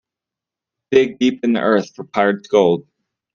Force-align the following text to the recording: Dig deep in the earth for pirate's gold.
Dig 0.89 1.19
deep 1.19 1.43
in 1.43 1.53
the 1.53 1.59
earth 1.59 1.93
for 1.93 2.03
pirate's 2.05 2.47
gold. 2.47 2.87